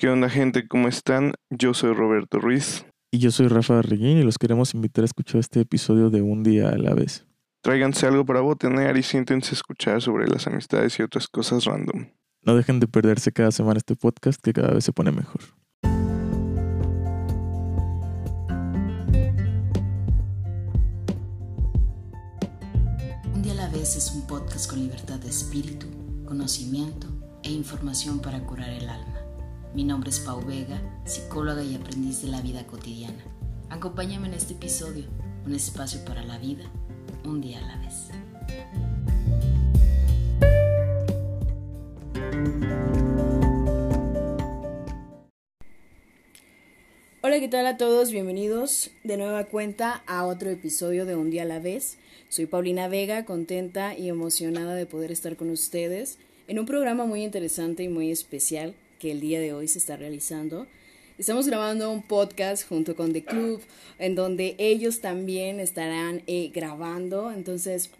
[0.00, 0.66] ¿Qué onda gente?
[0.66, 1.34] ¿Cómo están?
[1.50, 2.86] Yo soy Roberto Ruiz.
[3.12, 6.42] Y yo soy Rafa Reguín y los queremos invitar a escuchar este episodio de Un
[6.42, 7.26] día a la vez.
[7.60, 12.06] Tráiganse algo para botanear y siéntense a escuchar sobre las amistades y otras cosas random.
[12.40, 15.42] No dejen de perderse cada semana este podcast que cada vez se pone mejor.
[23.34, 25.88] Un día a la vez es un podcast con libertad de espíritu,
[26.24, 27.06] conocimiento
[27.42, 29.19] e información para curar el alma.
[29.72, 33.22] Mi nombre es Pau Vega, psicóloga y aprendiz de la vida cotidiana.
[33.68, 35.04] Acompáñame en este episodio,
[35.46, 36.64] un espacio para la vida,
[37.24, 38.08] un día a la vez.
[47.22, 48.10] Hola, ¿qué tal a todos?
[48.10, 51.96] Bienvenidos de nueva cuenta a otro episodio de Un día a la vez.
[52.28, 56.18] Soy Paulina Vega, contenta y emocionada de poder estar con ustedes
[56.48, 59.96] en un programa muy interesante y muy especial que el día de hoy se está
[59.96, 60.66] realizando.
[61.18, 63.60] Estamos grabando un podcast junto con The Club,
[63.98, 67.32] en donde ellos también estarán eh, grabando.
[67.32, 67.90] Entonces,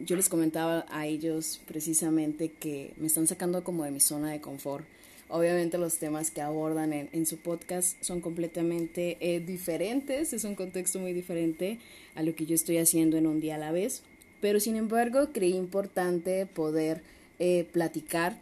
[0.00, 4.40] yo les comentaba a ellos precisamente que me están sacando como de mi zona de
[4.40, 4.86] confort.
[5.28, 11.00] Obviamente los temas que abordan en, su podcast son completamente eh, diferentes, es un contexto
[11.00, 11.80] muy diferente
[12.14, 14.04] a lo que yo estoy haciendo en un día a la vez,
[14.40, 17.02] pero sin embargo creí importante poder
[17.40, 18.38] eh, platicar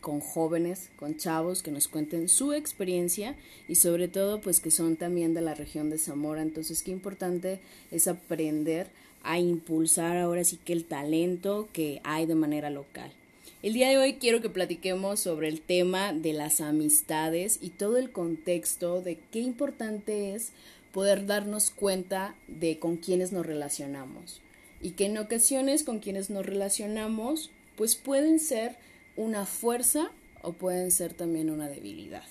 [0.00, 3.36] con jóvenes, con chavos que nos cuenten su experiencia
[3.68, 6.42] y sobre todo pues que son también de la región de Zamora.
[6.42, 8.88] Entonces qué importante es aprender
[9.22, 13.12] a impulsar ahora sí que el talento que hay de manera local.
[13.62, 17.98] El día de hoy quiero que platiquemos sobre el tema de las amistades y todo
[17.98, 20.52] el contexto de qué importante es
[20.92, 24.40] poder darnos cuenta de con quienes nos relacionamos
[24.80, 28.76] y que en ocasiones con quienes nos relacionamos pues pueden ser
[29.16, 30.10] una fuerza
[30.42, 32.24] o pueden ser también una debilidad.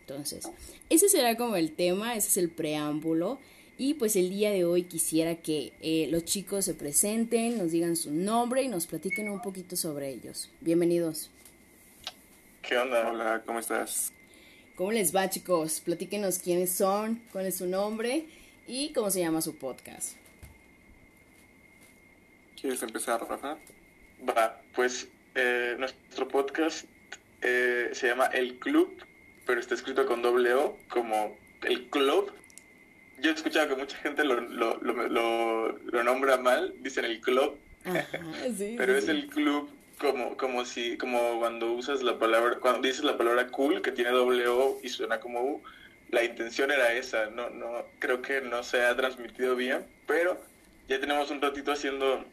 [0.00, 0.48] Entonces,
[0.90, 3.38] ese será como el tema, ese es el preámbulo.
[3.76, 7.96] Y pues el día de hoy quisiera que eh, los chicos se presenten, nos digan
[7.96, 10.50] su nombre y nos platiquen un poquito sobre ellos.
[10.60, 11.30] Bienvenidos.
[12.62, 13.08] ¿Qué onda?
[13.08, 14.12] Hola, ¿cómo estás?
[14.76, 15.80] ¿Cómo les va chicos?
[15.80, 18.26] Platíquenos quiénes son, cuál es su nombre
[18.66, 20.16] y cómo se llama su podcast.
[22.60, 23.58] ¿Quieres empezar, Rafa?
[24.26, 26.86] Va, pues eh, nuestro podcast
[27.42, 28.96] eh, se llama El Club,
[29.46, 32.32] pero está escrito con doble O, como El Club.
[33.20, 37.56] Yo he escuchado que mucha gente lo, lo, lo, nombra mal, dicen El Club,
[38.76, 39.68] pero es El Club
[39.98, 44.10] como, como si, como cuando usas la palabra, cuando dices la palabra cool, que tiene
[44.10, 45.62] doble O y suena como U,
[46.10, 50.40] la intención era esa, no, no, creo que no se ha transmitido bien, pero
[50.88, 52.24] ya tenemos un ratito haciendo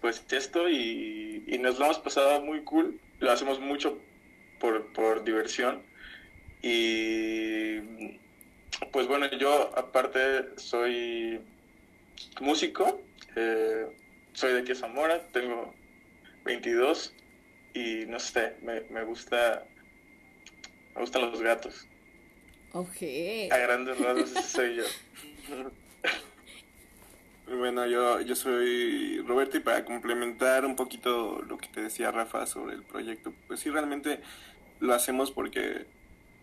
[0.00, 3.00] pues esto y, nos lo hemos pasado muy cool.
[3.20, 3.98] Lo hacemos mucho
[4.60, 5.82] por, diversión.
[6.62, 7.80] Y
[8.92, 11.40] pues bueno, yo aparte soy
[12.40, 13.00] músico,
[13.36, 13.86] eh,
[14.32, 15.74] soy de aquí a Zamora, tengo
[16.44, 17.14] 22
[17.74, 19.64] y no sé, me, me gusta,
[20.94, 21.86] me gustan los gatos.
[22.72, 23.02] Ok.
[23.50, 24.84] A grandes rasgos soy yo.
[27.56, 32.44] Bueno, yo, yo soy Roberto y para complementar un poquito lo que te decía Rafa
[32.44, 34.20] sobre el proyecto, pues sí, realmente
[34.80, 35.86] lo hacemos porque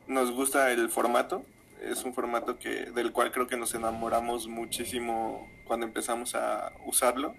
[0.07, 1.45] nos gusta el formato.
[1.79, 7.35] Es un formato que del cual creo que nos enamoramos muchísimo cuando empezamos a usarlo.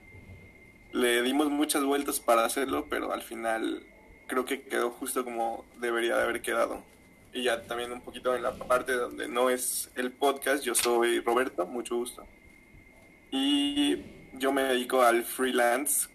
[0.92, 3.84] Le dimos muchas vueltas para hacerlo, pero al final
[4.28, 6.84] creo que quedó justo como debería de haber quedado.
[7.32, 11.18] Y ya también un poquito en la parte donde no es el podcast, yo soy
[11.18, 12.24] Roberto, mucho gusto.
[13.30, 13.96] Y
[14.34, 16.08] yo me dedico al freelance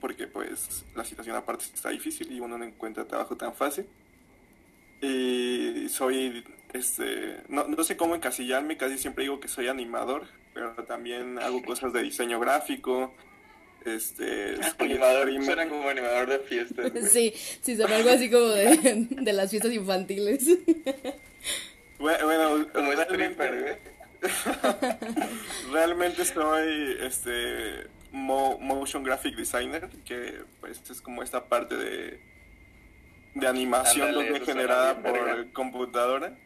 [0.00, 3.86] porque pues la situación aparte está difícil y uno no encuentra trabajo tan fácil.
[5.00, 10.74] Y soy, este, no, no sé cómo encasillarme, casi siempre digo que soy animador, pero
[10.84, 13.12] también hago cosas de diseño gráfico,
[13.84, 17.32] este animador suena como animador de fiestas sí
[17.62, 20.44] sí son algo así como de, de las fiestas infantiles.
[21.98, 23.95] Bueno, bueno como stripper
[25.72, 32.20] Realmente soy este motion graphic designer, que pues es como esta parte de,
[33.34, 34.14] de animación
[34.44, 36.36] generada por computadora.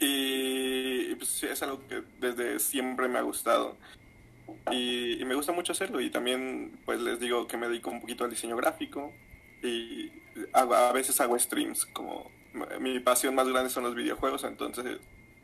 [0.00, 3.76] Y, pues es algo que desde siempre me ha gustado.
[4.70, 6.00] Y, me gusta mucho hacerlo.
[6.00, 9.12] Y también pues les digo que me dedico un poquito al diseño gráfico.
[9.62, 10.12] Y
[10.52, 12.30] a veces hago streams, como
[12.80, 14.98] mi pasión más grande son los videojuegos, entonces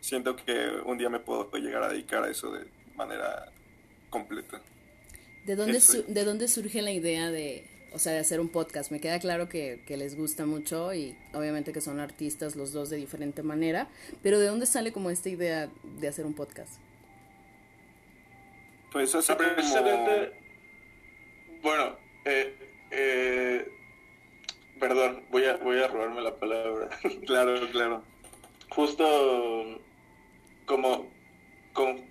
[0.05, 3.51] siento que un día me puedo llegar a dedicar a eso de manera
[4.11, 4.61] completa.
[5.47, 8.91] ¿De dónde, ¿De dónde surge la idea de, o sea, de hacer un podcast.
[8.91, 12.91] Me queda claro que, que, les gusta mucho y obviamente que son artistas los dos
[12.91, 13.89] de diferente manera,
[14.23, 16.75] pero ¿de dónde sale como esta idea de hacer un podcast?
[18.93, 20.33] Pues hace precisamente,
[21.62, 21.97] bueno,
[22.27, 22.55] eh,
[22.91, 23.73] eh,
[24.79, 26.91] perdón, voy a, voy a robarme la palabra.
[27.27, 28.03] claro, claro.
[28.69, 29.81] Justo
[30.66, 31.12] como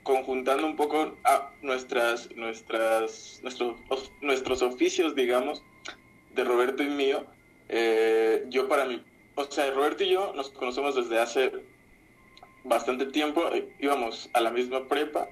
[0.03, 3.77] conjuntando un poco a nuestras, nuestras, nuestros,
[4.21, 5.63] nuestros oficios, digamos,
[6.35, 7.25] de Roberto y mío,
[7.69, 9.01] eh, yo para mí,
[9.35, 11.51] o sea, Roberto y yo nos conocemos desde hace
[12.65, 15.29] bastante tiempo, eh, íbamos a la misma prepa,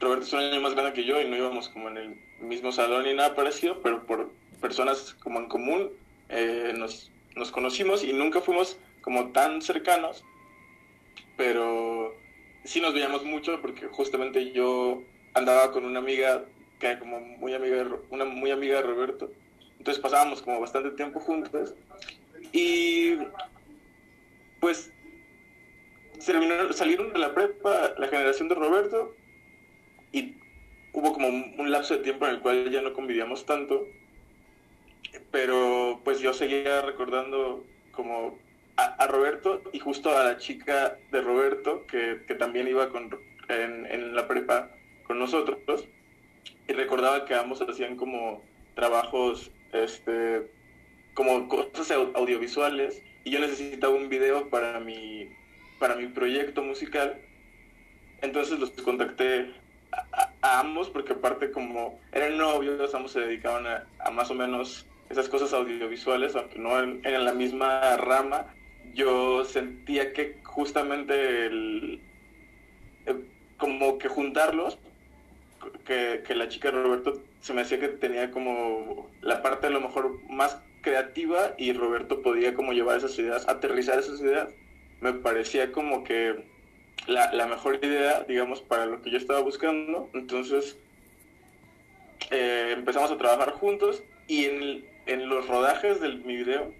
[0.00, 2.72] Roberto es un año más grande que yo y no íbamos como en el mismo
[2.72, 5.90] salón ni nada parecido, pero por personas como en común
[6.28, 10.24] eh, nos, nos conocimos y nunca fuimos como tan cercanos,
[11.36, 12.14] pero
[12.64, 15.02] sí nos veíamos mucho porque justamente yo
[15.34, 16.44] andaba con una amiga
[16.78, 19.30] que era como muy amiga de, una muy amiga de Roberto.
[19.78, 21.74] Entonces pasábamos como bastante tiempo juntos.
[22.52, 23.18] Y
[24.60, 24.92] pues
[26.20, 29.14] salieron de la prepa la generación de Roberto
[30.12, 30.36] y
[30.92, 33.86] hubo como un lapso de tiempo en el cual ya no convivíamos tanto.
[35.30, 38.38] Pero pues yo seguía recordando como
[38.76, 43.16] a, Roberto y justo a la chica de Roberto, que, también iba con,
[43.48, 44.70] en, la prepa
[45.04, 45.86] con nosotros,
[46.66, 48.42] y recordaba que ambos hacían como
[48.74, 50.50] trabajos, este,
[51.14, 55.28] como cosas audiovisuales, y yo necesitaba un video para mi,
[55.78, 57.20] para mi proyecto musical.
[58.22, 59.52] Entonces los contacté
[59.92, 65.28] a, ambos, porque aparte como eran novios, ambos se dedicaban a, más o menos esas
[65.28, 68.46] cosas audiovisuales, aunque no en la misma rama,
[68.94, 72.00] yo sentía que justamente el,
[73.56, 74.78] como que juntarlos,
[75.84, 79.80] que, que, la chica Roberto se me hacía que tenía como la parte a lo
[79.80, 84.48] mejor más creativa y Roberto podía como llevar esas ideas, aterrizar esas ideas,
[85.00, 86.44] me parecía como que
[87.06, 90.08] la, la mejor idea, digamos, para lo que yo estaba buscando.
[90.14, 90.78] Entonces
[92.30, 96.72] eh, empezamos a trabajar juntos y en, en los rodajes de mi video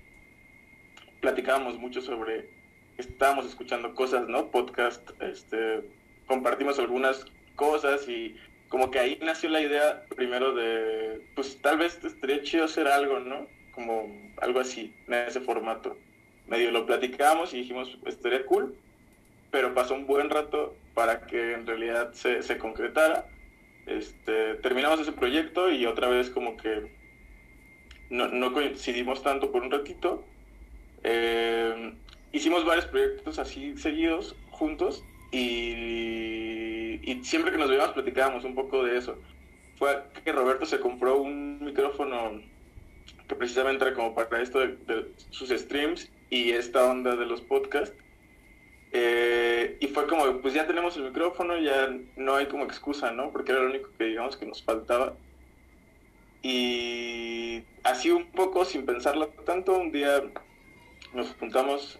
[1.25, 2.50] platicábamos mucho sobre,
[2.99, 4.50] estábamos escuchando cosas, ¿no?
[4.50, 5.88] Podcast, este,
[6.26, 7.25] compartimos algunas
[7.56, 8.37] cosas y
[8.69, 13.21] como que ahí nació la idea primero de, pues tal vez estaría chido hacer algo,
[13.21, 13.47] ¿no?
[13.75, 15.97] Como algo así, en ese formato.
[16.47, 18.76] Medio lo platicamos y dijimos, estaría cool,
[19.50, 23.29] pero pasó un buen rato para que en realidad se, se concretara.
[23.87, 26.94] Este, terminamos ese proyecto y otra vez como que
[28.11, 30.23] no, no coincidimos tanto por un ratito
[31.05, 31.95] eh,
[32.33, 38.99] hicimos varios proyectos así seguidos, juntos, y, siempre que nos veíamos platicábamos un poco de
[38.99, 39.19] eso.
[39.77, 42.41] Fue que Roberto se compró un micrófono
[43.29, 47.97] que precisamente era como para esto de, sus streams y esta onda de los podcasts.
[48.93, 53.31] Eh, y fue como, pues ya tenemos el micrófono, ya no hay como excusa, ¿no?
[53.33, 55.15] Porque era lo único que digamos que nos faltaba.
[56.43, 60.23] Y así un poco, sin pensarlo tanto, un día
[61.14, 61.99] nos juntamos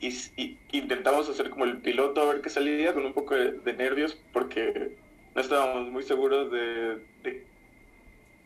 [0.00, 4.18] y, intentamos hacer como el piloto a ver qué salía con un poco de, nervios
[4.32, 4.96] porque
[5.34, 7.44] no estábamos muy seguros de,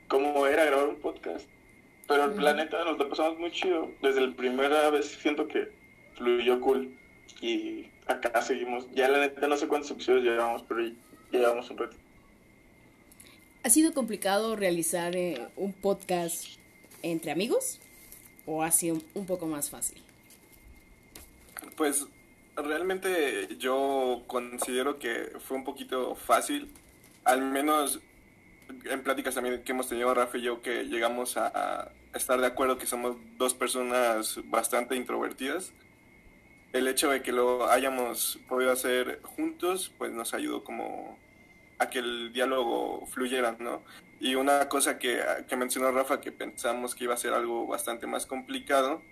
[0.09, 1.49] cómo era grabar un podcast.
[2.07, 3.91] Pero el planeta nos lo pasamos muy chido.
[4.01, 5.73] Desde la primera vez siento que
[6.15, 6.97] fluyó cool.
[7.41, 8.87] Y acá seguimos.
[8.95, 10.89] Ya la neta no sé cuántos episodios llevamos, pero
[11.33, 11.97] llevamos un rato.
[13.65, 16.45] ¿Ha sido complicado realizar eh, un podcast
[17.03, 17.81] entre amigos?
[18.47, 20.03] O ha sido un poco más fácil?
[21.77, 22.07] Pues
[22.57, 26.73] realmente yo considero que fue un poquito fácil,
[27.25, 28.01] al menos
[28.85, 32.79] en pláticas también que hemos tenido Rafa y yo que llegamos a, estar de acuerdo
[32.79, 35.73] que somos dos personas bastante introvertidas.
[36.73, 41.19] El hecho de que lo hayamos podido hacer juntos, pues nos ayudó como
[41.79, 43.83] a que el diálogo fluyera, ¿no?
[44.19, 48.07] Y una cosa que, que, mencionó Rafa, que pensamos que iba a ser algo bastante
[48.07, 49.03] más complicado,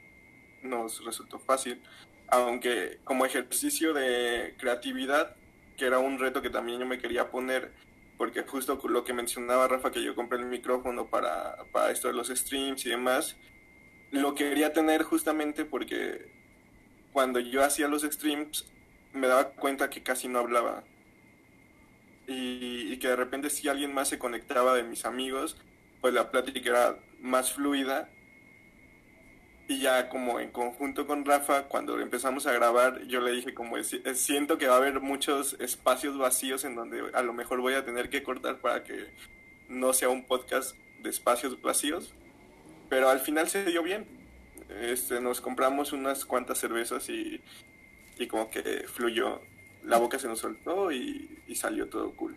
[0.63, 1.83] nos resultó fácil,
[2.29, 5.37] aunque como ejercicio de creatividad,
[5.77, 7.73] que era un reto que también yo me quería poner,
[8.17, 12.15] porque justo lo que mencionaba Rafa, que yo compré el micrófono para, para esto de
[12.15, 13.37] los streams y demás,
[14.11, 16.33] lo quería tener justamente porque
[17.13, 18.65] cuando yo hacía los streams
[19.13, 20.85] me daba cuenta que casi no hablaba
[22.27, 25.57] y, que de repente si alguien más se conectaba de mis amigos,
[26.01, 28.09] pues la plática era más fluida.
[29.67, 33.83] Y ya como en conjunto con Rafa, cuando empezamos a grabar, yo le dije como
[33.83, 37.85] siento que va a haber muchos espacios vacíos en donde a lo mejor voy a
[37.85, 39.07] tener que cortar para que
[39.69, 42.13] no sea un podcast de espacios vacíos,
[42.91, 44.07] pero al final se dio bien.
[44.69, 47.41] Este, nos compramos unas cuantas cervezas y,
[48.19, 49.41] y como que fluyó,
[49.85, 52.35] la boca se nos soltó y, y salió todo cool.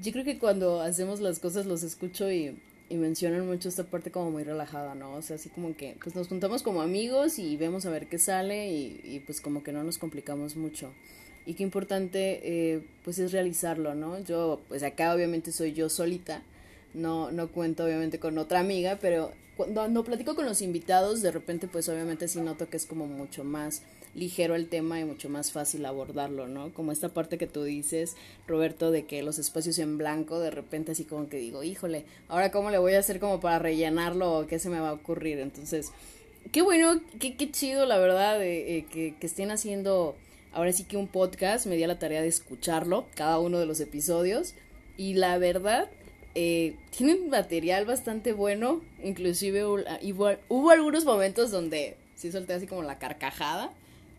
[0.00, 2.56] Yo creo que cuando hacemos las cosas los escucho y,
[2.88, 5.12] y mencionan mucho esta parte como muy relajada, ¿no?
[5.14, 8.18] O sea, así como que pues nos juntamos como amigos y vemos a ver qué
[8.18, 10.92] sale y, y pues como que no nos complicamos mucho.
[11.46, 14.18] Y qué importante eh, pues es realizarlo, ¿no?
[14.20, 16.42] Yo pues acá obviamente soy yo solita,
[16.94, 21.68] no, no cuento obviamente con otra amiga, pero cuando platico con los invitados de repente
[21.68, 23.82] pues obviamente sí noto que es como mucho más
[24.14, 26.72] ligero el tema y mucho más fácil abordarlo, ¿no?
[26.74, 30.92] Como esta parte que tú dices, Roberto, de que los espacios en blanco, de repente
[30.92, 34.46] así como que digo, híjole, ahora cómo le voy a hacer como para rellenarlo o
[34.46, 35.38] qué se me va a ocurrir.
[35.38, 35.92] Entonces,
[36.52, 40.16] qué bueno, qué, qué chido, la verdad, eh, que, que estén haciendo
[40.52, 43.80] ahora sí que un podcast, me di la tarea de escucharlo, cada uno de los
[43.80, 44.54] episodios,
[44.96, 45.88] y la verdad,
[46.34, 52.82] eh, tienen material bastante bueno, inclusive hubo, hubo algunos momentos donde sí solté así como
[52.82, 53.72] la carcajada,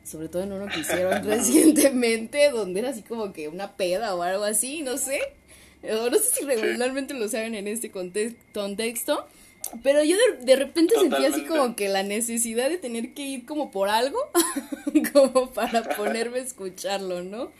[0.03, 4.21] sobre todo en uno que hicieron recientemente, donde era así como que una peda o
[4.21, 5.21] algo así, no sé.
[5.83, 9.27] No sé si regularmente lo saben en este contexto.
[9.83, 13.45] Pero yo de, de repente sentí así como que la necesidad de tener que ir
[13.45, 14.19] como por algo,
[15.13, 17.51] como para ponerme a escucharlo, ¿no?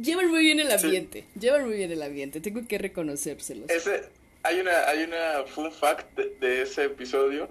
[0.00, 3.70] Llevan muy bien el ambiente, llevan muy bien el ambiente, tengo que reconocérselos.
[3.70, 4.08] Ese,
[4.42, 7.48] hay una, hay una fun fact de ese episodio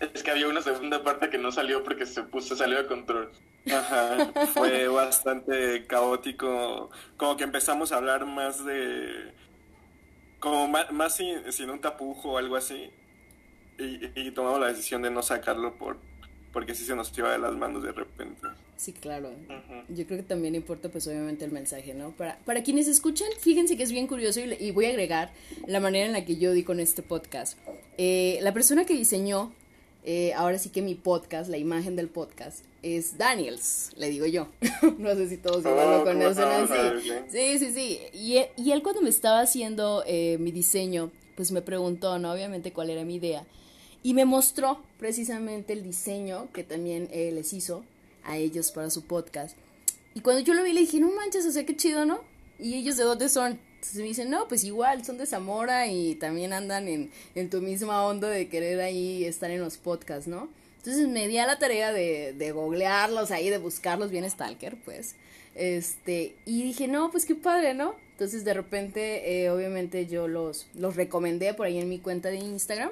[0.00, 3.30] es que había una segunda parte que no salió porque se puso, salió de control.
[3.70, 6.90] Ajá, fue bastante caótico.
[7.16, 9.32] Como que empezamos a hablar más de.
[10.38, 12.90] Como más, sin, un tapujo o algo así.
[13.78, 15.98] Y, tomamos la decisión de no sacarlo por
[16.52, 18.48] porque sí se nos iba de las manos de repente.
[18.76, 19.30] Sí, claro.
[19.88, 22.10] Yo creo que también importa pues obviamente el mensaje, ¿no?
[22.10, 25.30] Para, para quienes escuchan, fíjense que es bien curioso y, y voy a agregar
[25.66, 27.56] la manera en la que yo di con este podcast.
[27.98, 29.52] Eh, la persona que diseñó
[30.04, 34.48] eh, ahora sí que mi podcast, la imagen del podcast, es Daniels, le digo yo.
[34.98, 37.10] no sé si todos igual lo oh, conocen así.
[37.28, 37.98] Sí, sí, sí.
[38.12, 42.32] Y, y, él cuando me estaba haciendo eh, mi diseño, pues me preguntó, ¿no?
[42.32, 43.46] Obviamente cuál era mi idea.
[44.02, 47.84] Y me mostró precisamente el diseño que también eh, les hizo
[48.24, 49.56] a ellos para su podcast.
[50.14, 52.20] Y cuando yo lo vi le dije, no manches, o sea, qué chido, ¿no?
[52.58, 53.60] ¿Y ellos de dónde son?
[53.80, 57.62] Entonces me dicen, no, pues igual, son de Zamora y también andan en, en tu
[57.62, 60.50] misma onda de querer ahí estar en los podcasts, ¿no?
[60.76, 65.14] Entonces me di a la tarea de, de googlearlos ahí, de buscarlos bien stalker, pues.
[65.54, 67.94] Este, y dije, no, pues qué padre, ¿no?
[68.12, 72.36] Entonces de repente, eh, obviamente yo los, los recomendé por ahí en mi cuenta de
[72.36, 72.90] Instagram.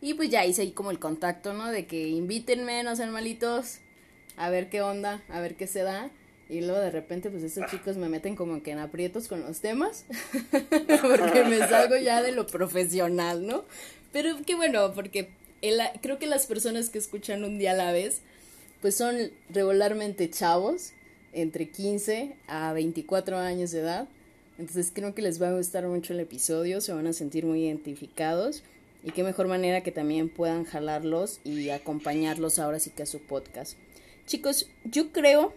[0.00, 1.70] Y pues ya hice ahí como el contacto, ¿no?
[1.70, 3.80] De que invítenme, no sean malitos,
[4.38, 6.10] a ver qué onda, a ver qué se da.
[6.48, 9.60] Y luego de repente, pues estos chicos me meten como que en aprietos con los
[9.60, 10.04] temas,
[10.50, 13.64] porque me salgo ya de lo profesional, ¿no?
[14.12, 15.30] Pero qué bueno, porque
[16.00, 18.20] creo que las personas que escuchan un día a la vez,
[18.80, 19.16] pues son
[19.48, 20.92] regularmente chavos,
[21.32, 24.08] entre 15 a 24 años de edad.
[24.58, 27.64] Entonces creo que les va a gustar mucho el episodio, se van a sentir muy
[27.64, 28.62] identificados.
[29.04, 33.20] Y qué mejor manera que también puedan jalarlos y acompañarlos ahora sí que a su
[33.20, 33.76] podcast.
[34.26, 35.52] Chicos, yo creo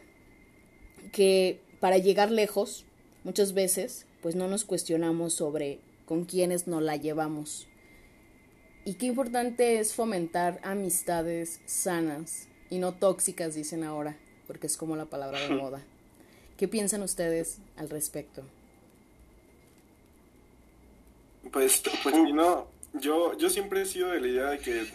[1.12, 2.86] que para llegar lejos,
[3.24, 7.68] muchas veces, pues no nos cuestionamos sobre con quiénes nos la llevamos.
[8.86, 14.96] Y qué importante es fomentar amistades sanas y no tóxicas, dicen ahora, porque es como
[14.96, 15.84] la palabra de moda.
[16.58, 18.44] ¿Qué piensan ustedes al respecto?
[21.52, 24.86] Pues, pues no, yo, yo siempre he sido de la idea de que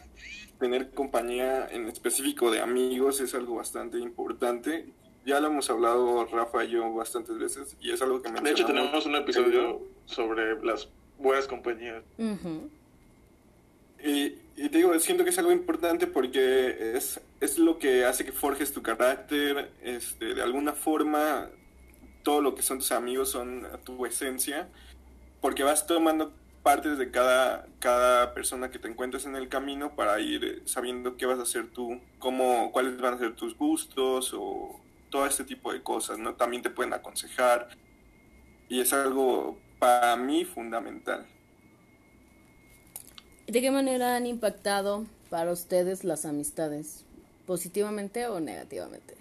[0.58, 4.86] tener compañía en específico de amigos es algo bastante importante
[5.24, 8.50] ya lo hemos hablado Rafa y yo bastantes veces y es algo que me De
[8.50, 10.88] hecho tenemos un episodio sobre las
[11.18, 12.02] buenas compañías.
[14.02, 18.32] y, te digo, siento que es algo importante porque es, es lo que hace que
[18.32, 21.50] forjes tu carácter, este, de alguna forma
[22.22, 24.68] todo lo que son tus amigos son tu esencia,
[25.40, 30.18] porque vas tomando partes de cada, cada persona que te encuentres en el camino para
[30.20, 34.83] ir sabiendo qué vas a hacer tú, cómo, cuáles van a ser tus gustos o
[35.14, 36.34] todo este tipo de cosas, ¿no?
[36.34, 37.68] También te pueden aconsejar
[38.68, 41.24] y es algo para mí fundamental.
[43.46, 47.04] ¿De qué manera han impactado para ustedes las amistades?
[47.46, 49.14] ¿Positivamente o negativamente?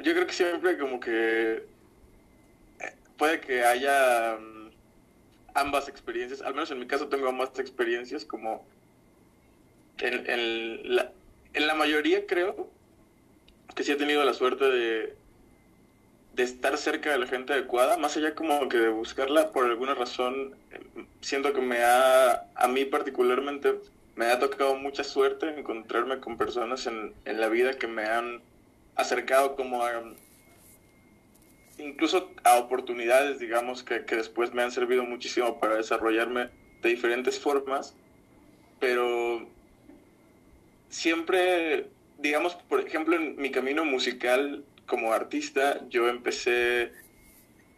[0.00, 1.64] Yo creo que siempre como que eh,
[3.16, 4.70] puede que haya mm,
[5.54, 8.66] ambas experiencias, al menos en mi caso tengo ambas experiencias, como
[9.98, 12.81] en, en la mayoría creo
[13.74, 15.14] que sí he tenido la suerte de,
[16.34, 19.94] de estar cerca de la gente adecuada, más allá como que de buscarla por alguna
[19.94, 20.54] razón,
[21.20, 23.80] siento que me ha, a mí particularmente,
[24.16, 28.42] me ha tocado mucha suerte encontrarme con personas en, en la vida que me han
[28.94, 30.02] acercado como a,
[31.78, 36.50] incluso a oportunidades, digamos, que, que después me han servido muchísimo para desarrollarme
[36.82, 37.94] de diferentes formas,
[38.80, 39.46] pero
[40.88, 41.86] siempre,
[42.22, 46.92] digamos, por ejemplo, en mi camino musical como artista, yo empecé,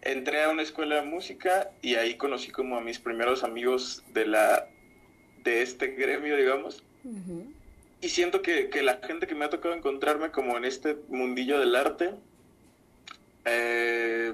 [0.03, 4.27] entré a una escuela de música y ahí conocí como a mis primeros amigos de
[4.27, 4.69] la
[5.43, 6.83] de este gremio, digamos.
[8.01, 11.59] Y siento que, que, la gente que me ha tocado encontrarme como en este mundillo
[11.59, 12.13] del arte,
[13.45, 14.33] eh,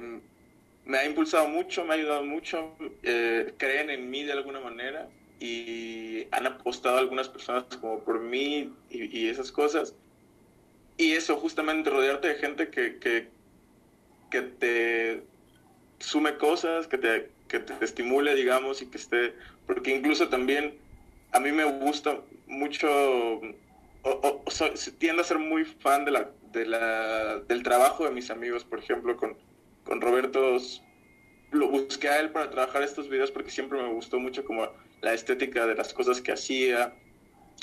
[0.84, 5.08] me ha impulsado mucho, me ha ayudado mucho, eh, creen en mí de alguna manera
[5.40, 9.94] y han apostado algunas personas como por mí y, esas cosas.
[10.98, 13.28] Y eso, justamente rodearte de gente que, que,
[14.30, 15.22] que te
[15.98, 19.34] sume cosas, que te, que te estimule, digamos, y que esté,
[19.66, 20.74] porque incluso también
[21.32, 23.40] a mí me gusta mucho,
[24.98, 28.78] tiendo a ser muy fan de la, de la, del trabajo de mis amigos, por
[28.78, 29.36] ejemplo, con,
[29.84, 30.58] con Roberto,
[31.52, 34.68] lo busqué a él para trabajar estos videos porque siempre me gustó mucho como
[35.00, 36.92] la estética de las cosas que hacía,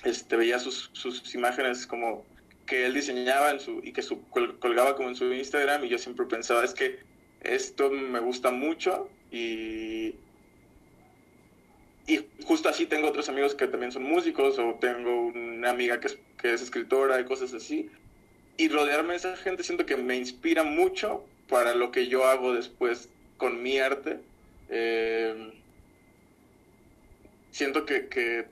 [0.03, 2.25] este, veía sus, sus imágenes como
[2.65, 5.98] que él diseñaba en su, y que su, colgaba como en su Instagram y yo
[5.98, 7.00] siempre pensaba, es que
[7.41, 10.15] esto me gusta mucho y,
[12.08, 16.08] y justo así tengo otros amigos que también son músicos o tengo una amiga que
[16.08, 17.89] es, que es escritora y cosas así.
[18.58, 22.53] Y rodearme de esa gente siento que me inspira mucho para lo que yo hago
[22.53, 24.20] después con mi arte.
[24.70, 25.53] Eh,
[27.57, 28.45] siento que, que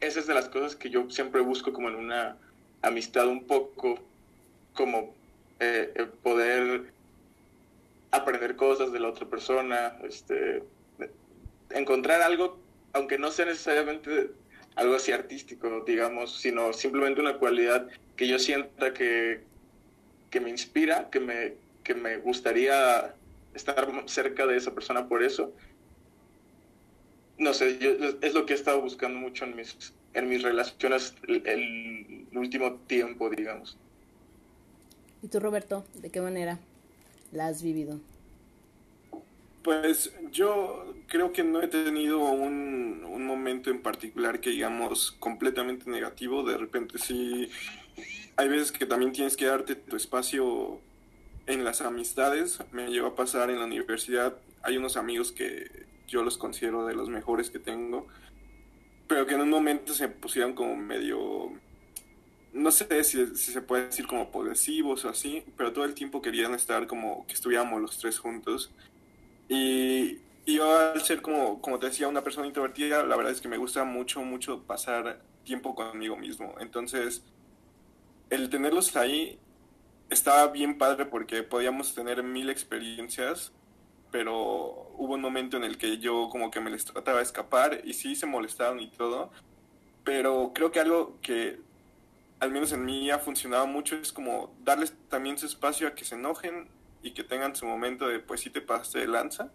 [0.00, 2.36] esa es de las cosas que yo siempre busco como en una
[2.82, 3.98] amistad un poco
[4.74, 5.14] como
[5.58, 6.92] eh, poder
[8.10, 10.62] aprender cosas de la otra persona, este,
[11.70, 12.58] encontrar algo,
[12.92, 14.30] aunque no sea necesariamente
[14.76, 19.40] algo así artístico, digamos, sino simplemente una cualidad que yo sienta que,
[20.30, 23.14] que me inspira, que me, que me gustaría
[23.54, 25.54] estar cerca de esa persona por eso.
[27.38, 31.14] No sé, yo, es lo que he estado buscando mucho en mis, en mis relaciones
[31.26, 33.78] el, el último tiempo, digamos.
[35.22, 36.58] ¿Y tú, Roberto, de qué manera
[37.32, 38.00] la has vivido?
[39.62, 45.90] Pues yo creo que no he tenido un, un, momento en particular que digamos completamente
[45.90, 46.42] negativo.
[46.42, 47.50] De repente sí,
[48.36, 50.80] hay veces que también tienes que darte tu espacio
[51.46, 52.60] en las amistades.
[52.72, 54.36] Me llegó a pasar en la universidad.
[54.62, 58.08] Hay unos amigos que yo los considero de los mejores que tengo
[59.08, 61.50] pero que en un momento se pusieron como medio,
[62.52, 66.20] no sé si, si, se puede decir como posesivos o así, pero todo el tiempo
[66.20, 68.70] querían estar como que estuviéramos los tres juntos.
[69.48, 73.40] Y, y yo al ser como, como te decía, una persona introvertida, la verdad es
[73.40, 76.54] que me gusta mucho, mucho pasar tiempo conmigo mismo.
[76.60, 77.24] Entonces,
[78.28, 79.38] el tenerlos ahí
[80.10, 83.52] estaba bien padre porque podíamos tener mil experiencias
[84.10, 87.80] pero hubo un momento en el que yo como que me les trataba de escapar
[87.84, 89.30] y sí se molestaron y todo,
[90.04, 91.60] pero creo que algo que
[92.40, 96.04] al menos en mí ha funcionado mucho es como darles también su espacio a que
[96.04, 96.68] se enojen
[97.02, 99.50] y que tengan su momento de pues sí te pasaste de lanza,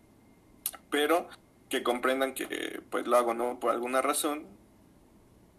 [0.90, 1.28] pero
[1.70, 4.46] que comprendan que pues lo hago no por alguna razón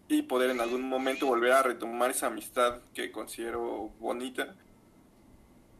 [0.07, 4.55] y poder en algún momento volver a retomar esa amistad que considero bonita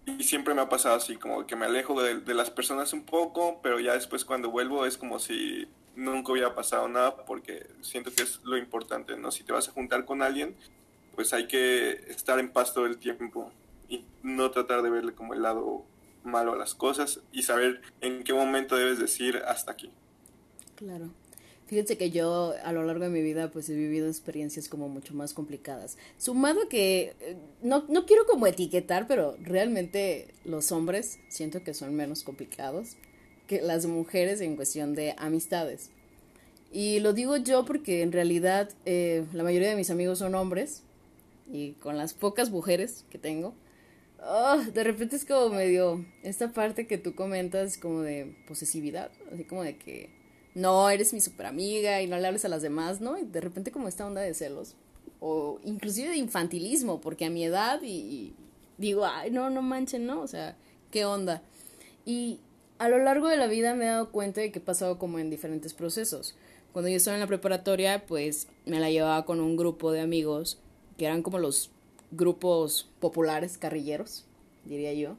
[0.05, 3.59] y siempre me ha pasado así, como que me alejo de, las personas un poco,
[3.61, 8.23] pero ya después cuando vuelvo es como si nunca hubiera pasado nada, porque siento que
[8.23, 9.31] es lo importante, ¿no?
[9.31, 10.55] Si te vas a juntar con alguien,
[11.15, 13.51] pues hay que estar en paz todo el tiempo
[13.89, 15.85] y no tratar de verle como el lado
[16.23, 19.91] malo a las cosas y saber en qué momento debes decir hasta aquí.
[20.75, 21.11] Claro.
[21.67, 25.15] Fíjense que yo a lo largo de mi vida pues he vivido experiencias como mucho
[25.15, 25.97] más complicadas.
[26.17, 27.13] Sumado que
[27.63, 32.97] no, no quiero como etiquetar, pero realmente los hombres siento que son menos complicados
[33.47, 35.89] que las mujeres en cuestión de amistades.
[36.71, 40.83] Y lo digo yo porque en realidad eh, la mayoría de mis amigos son hombres
[41.51, 43.55] y con las pocas mujeres que tengo,
[44.21, 49.45] oh, de repente es como medio esta parte que tú comentas como de posesividad, así
[49.45, 50.24] como de que
[50.55, 53.17] no, eres mi super amiga y no le hables a las demás, ¿no?
[53.17, 54.75] Y de repente como esta onda de celos.
[55.19, 58.33] O inclusive de infantilismo, porque a mi edad y,
[58.77, 60.21] digo, ay, no, no manchen, ¿no?
[60.21, 60.55] O sea,
[60.91, 61.41] ¿qué onda?
[62.05, 62.39] Y
[62.77, 65.19] a lo largo de la vida me he dado cuenta de que he pasado como
[65.19, 66.35] en diferentes procesos.
[66.71, 70.59] Cuando yo estaba en la preparatoria, pues me la llevaba con un grupo de amigos
[70.97, 71.69] que eran como los
[72.11, 74.23] grupos populares, carrilleros,
[74.63, 75.17] diría yo.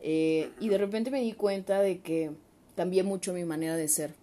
[0.00, 2.30] Eh, y de repente me di cuenta de que
[2.76, 4.19] cambié mucho mi manera de ser.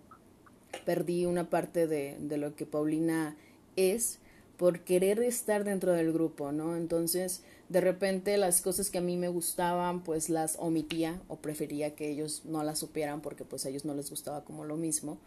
[0.86, 3.36] Perdí una parte de, de lo que Paulina
[3.76, 4.20] es
[4.58, 6.76] por querer estar dentro del grupo, ¿no?
[6.76, 11.96] Entonces, de repente las cosas que a mí me gustaban, pues las omitía o prefería
[11.96, 15.20] que ellos no las supieran porque pues a ellos no les gustaba como lo mismo.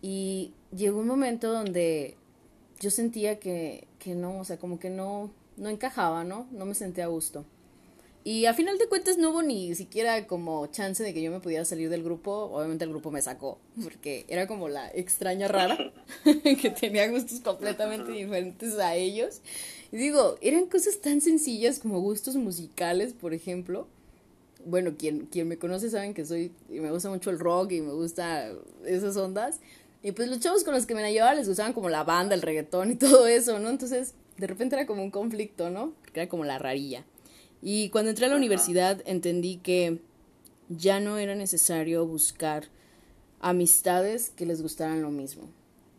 [0.00, 2.16] Y llegó un momento donde
[2.78, 6.46] yo sentía que, que no, o sea, como que no, no encajaba, ¿no?
[6.52, 7.44] No me sentía a gusto.
[8.24, 11.40] Y a final de cuentas no hubo ni siquiera como chance de que yo me
[11.40, 12.50] pudiera salir del grupo.
[12.52, 15.92] Obviamente el grupo me sacó, porque era como la extraña rara,
[16.24, 19.40] que tenía gustos completamente diferentes a ellos.
[19.92, 23.88] Y digo, eran cosas tan sencillas como gustos musicales, por ejemplo.
[24.66, 27.80] Bueno, quien, quien me conoce saben que soy, y me gusta mucho el rock y
[27.80, 28.50] me gusta
[28.84, 29.60] esas ondas.
[30.02, 32.34] Y pues los chavos con los que me la llevaba les gustaban como la banda,
[32.34, 33.70] el reggaetón y todo eso, ¿no?
[33.70, 35.94] Entonces, de repente era como un conflicto, ¿no?
[36.18, 37.04] era como la rarilla.
[37.62, 40.00] Y cuando entré a la universidad entendí que
[40.68, 42.64] ya no era necesario buscar
[43.40, 45.44] amistades que les gustaran lo mismo.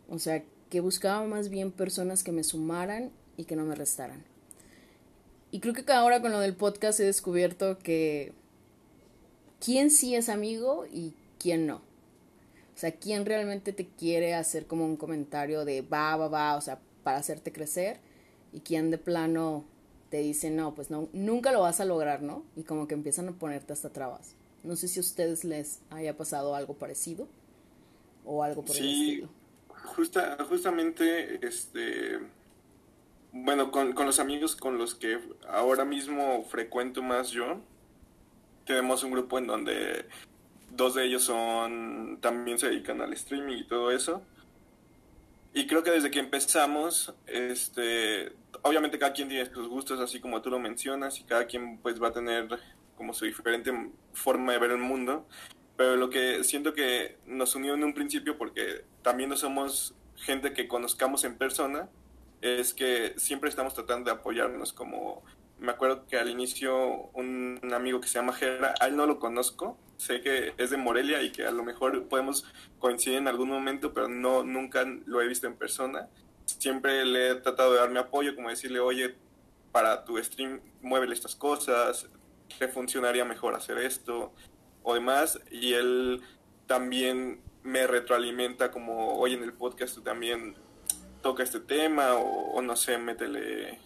[0.08, 4.24] O sea, que buscaba más bien personas que me sumaran y que no me restaran.
[5.50, 8.32] Y creo que ahora con lo del podcast he descubierto que
[9.58, 11.76] quién sí es amigo y quién no.
[11.76, 16.60] O sea, quién realmente te quiere hacer como un comentario de va, va, va, o
[16.60, 17.98] sea, para hacerte crecer
[18.52, 19.64] y quién de plano
[20.10, 22.44] te dice, no, pues no, nunca lo vas a lograr, ¿no?
[22.56, 24.34] Y como que empiezan a ponerte hasta trabas.
[24.64, 27.28] No sé si a ustedes les haya pasado algo parecido
[28.24, 29.28] o algo por el estilo.
[29.68, 32.18] Justa, justamente, este,
[33.32, 35.18] bueno, con, con, los amigos con los que
[35.48, 37.60] ahora mismo frecuento más yo,
[38.66, 40.06] tenemos un grupo en donde
[40.70, 44.22] dos de ellos son, también se dedican al streaming y todo eso.
[45.52, 48.32] Y creo que desde que empezamos, este,
[48.62, 52.00] obviamente cada quien tiene sus gustos, así como tú lo mencionas, y cada quien pues
[52.00, 52.48] va a tener
[52.96, 53.72] como su diferente
[54.12, 55.26] forma de ver el mundo.
[55.76, 60.52] Pero lo que siento que nos unió en un principio, porque también no somos gente
[60.52, 61.88] que conozcamos en persona,
[62.42, 64.72] es que siempre estamos tratando de apoyarnos.
[64.72, 65.24] Como
[65.60, 69.18] me acuerdo que al inicio un, amigo que se llama Jera, a él no lo
[69.18, 72.44] conozco, sé que es de Morelia y que a lo mejor podemos
[72.78, 76.08] coincidir en algún momento, pero no nunca lo he visto en persona.
[76.46, 79.16] Siempre le he tratado de dar mi apoyo, como decirle, oye,
[79.70, 82.08] para tu stream muévele estas cosas,
[82.58, 84.32] te funcionaría mejor hacer esto
[84.82, 85.38] o demás.
[85.50, 86.22] Y él
[86.66, 90.56] también me retroalimenta como, oye, en el podcast también
[91.22, 93.78] toca este tema o, no sé, métele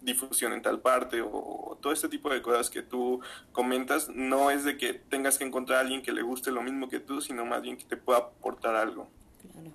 [0.00, 3.20] difusión en tal parte o, todo este tipo de cosas que tú
[3.52, 6.88] comentas no es de que tengas que encontrar a alguien que le guste lo mismo
[6.88, 9.08] que tú, sino más bien que te pueda aportar algo.
[9.52, 9.70] Claro.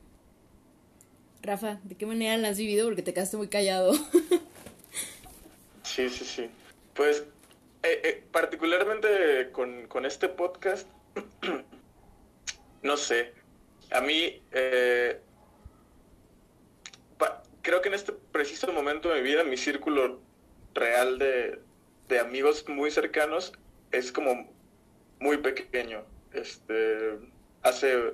[1.42, 2.86] Rafa, ¿de qué manera la has vivido?
[2.88, 3.94] Porque te quedaste muy callado.
[5.84, 6.50] sí, sí, sí.
[6.94, 7.24] Pues
[7.84, 10.88] eh, eh, particularmente con, con, este podcast,
[12.84, 13.34] no sé,
[13.90, 15.20] a mí eh,
[17.62, 20.20] creo que en este preciso momento de mi vida, mi círculo
[20.74, 21.60] real de,
[22.20, 23.54] amigos muy cercanos
[23.92, 24.52] es como
[25.20, 26.04] muy pequeño.
[26.34, 27.18] Este,
[27.62, 28.14] hace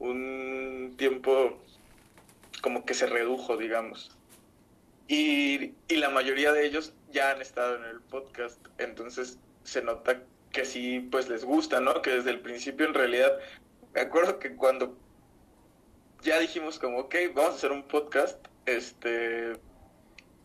[0.00, 1.60] un tiempo
[2.62, 4.16] como que se redujo, digamos.
[5.06, 10.22] Y, y, la mayoría de ellos ya han estado en el podcast, entonces se nota
[10.50, 12.02] que sí, pues les gusta, ¿no?
[12.02, 13.38] Que desde el principio en realidad,
[13.94, 14.96] me acuerdo que cuando
[16.22, 19.52] ya dijimos como, ok, vamos a hacer un podcast, este,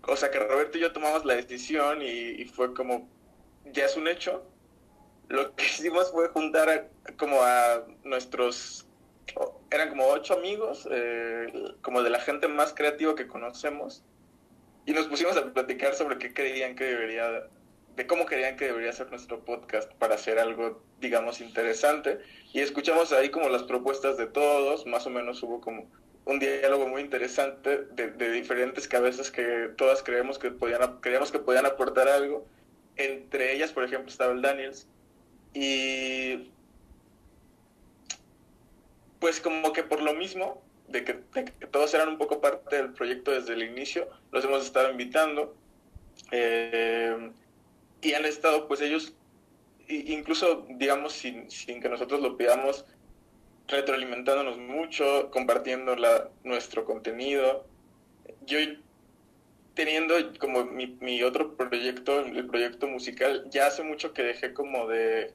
[0.07, 3.09] o sea que Roberto y yo tomamos la decisión y, fue como,
[3.65, 4.43] ya es un hecho.
[5.27, 8.87] Lo que hicimos fue juntar como a nuestros,
[9.69, 11.51] eran como ocho amigos, eh,
[11.81, 14.03] como de la gente más creativa que conocemos,
[14.85, 17.49] y nos pusimos a platicar sobre qué creían que debería,
[17.97, 22.19] de cómo querían que debería ser nuestro podcast para hacer algo, digamos, interesante.
[22.53, 25.91] Y escuchamos ahí como las propuestas de todos, más o menos hubo como
[26.27, 31.65] un diálogo muy interesante de, diferentes cabezas que todas creemos que podían, creíamos que podían
[31.65, 32.45] aportar algo.
[32.97, 34.87] Entre ellas, por ejemplo, estaba el Daniels.
[35.53, 36.49] Y
[39.19, 41.13] pues como que por lo mismo, de que,
[41.71, 45.55] todos eran un poco parte del proyecto desde el inicio, los hemos estado invitando.
[46.31, 47.31] Eh,
[48.01, 49.13] y han estado, pues ellos,
[49.87, 52.85] incluso, digamos, sin, sin que nosotros lo pidamos,
[53.67, 57.65] retroalimentándonos mucho, compartiendo la, nuestro contenido.
[58.45, 58.59] Yo
[59.73, 64.87] teniendo como mi, mi, otro proyecto, el proyecto musical, ya hace mucho que dejé como
[64.87, 65.33] de,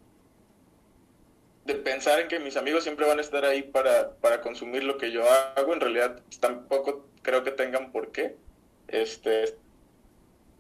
[1.65, 4.99] de pensar en que mis amigos siempre van a estar ahí para, para consumir lo
[4.99, 5.73] que yo hago.
[5.73, 8.35] En realidad tampoco creo que tengan por qué.
[8.89, 9.57] Este,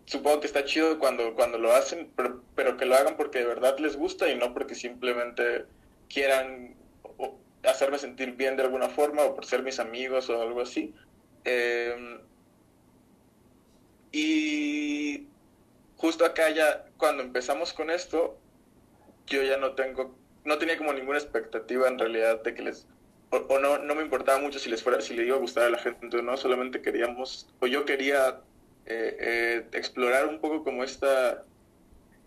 [0.04, 3.46] supongo que está chido cuando, cuando lo hacen, pero, pero que lo hagan porque de
[3.46, 5.64] verdad les gusta y no porque simplemente
[6.08, 6.76] quieran
[7.64, 10.94] hacerme sentir bien de alguna forma o por ser mis amigos o algo así.
[11.44, 12.20] Em,
[14.10, 15.26] y
[15.96, 18.38] justo acá ya, cuando empezamos con esto,
[19.26, 22.86] yo ya no tengo, no tenía como ninguna expectativa en realidad de que les,
[23.30, 25.70] o, no, no me importaba mucho si les fuera, si le iba a gustar a
[25.70, 28.40] la gente o no, solamente queríamos, o yo quería
[28.84, 31.44] eh, eh, explorar un poco como esta,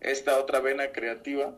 [0.02, 1.54] esta otra vena creativa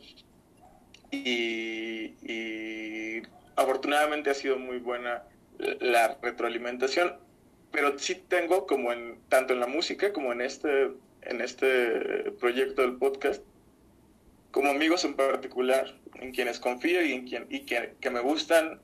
[1.12, 3.22] y, y
[3.58, 5.24] afortunadamente ha sido muy buena
[5.58, 7.18] la retroalimentación,
[7.72, 10.92] pero sí tengo como en tanto en la música como en este
[11.24, 13.44] en este proyecto del podcast
[14.52, 18.80] como amigos en particular en quienes confío y en quien y que, que me gustan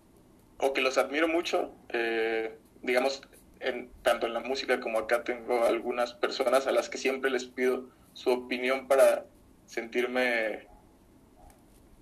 [0.58, 1.74] o que los admiro mucho.
[1.90, 3.22] Eh, digamos
[3.60, 7.46] en, tanto en la música como acá tengo algunas personas a las que siempre les
[7.46, 9.26] pido su opinión para
[9.66, 10.68] sentirme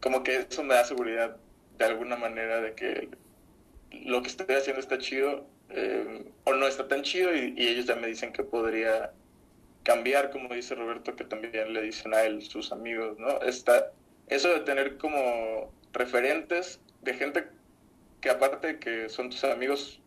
[0.01, 1.38] como que eso me da seguridad
[1.81, 3.09] de alguna manera de que
[4.05, 7.95] lo que estoy haciendo está chido eh, o no está tan chido y, ellos ya
[7.95, 9.11] me dicen que podría
[9.83, 13.41] cambiar, como dice Roberto, que también le dicen a él sus amigos, ¿no?
[13.41, 13.91] Está,
[14.27, 17.47] eso de tener como referentes de gente
[18.21, 19.99] que aparte de que son tus amigos,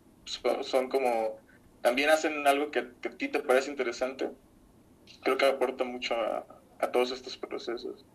[0.61, 1.39] son, como,
[1.81, 4.29] también hacen algo que, a ti te parece interesante,
[5.23, 6.45] creo que aporta mucho a,
[6.79, 8.05] a todos estos procesos.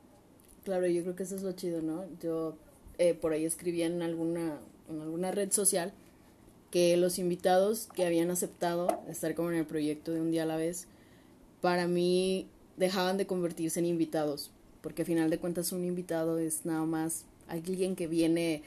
[0.64, 2.06] Claro, yo creo que eso es lo chido, ¿no?
[2.20, 2.56] Yo
[3.00, 4.58] eh, por ahí escribía en alguna,
[4.90, 5.94] en alguna red social
[6.70, 10.46] que los invitados que habían aceptado estar como en el proyecto de un día a
[10.46, 10.86] la vez,
[11.62, 14.50] para mí dejaban de convertirse en invitados,
[14.82, 18.62] porque al final de cuentas un invitado es nada más alguien que viene